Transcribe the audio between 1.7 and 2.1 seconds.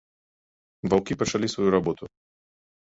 работу.